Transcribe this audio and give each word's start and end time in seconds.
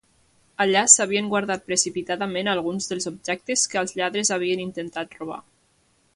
Allà 0.63 0.81
s'havien 0.93 1.27
guardat 1.33 1.67
precipitadament 1.67 2.49
alguns 2.55 2.91
dels 2.93 3.07
objectes 3.13 3.67
que 3.75 3.81
els 3.83 3.95
lladres 4.01 4.33
havien 4.39 4.65
intentat 4.65 5.15
robar. 5.21 5.41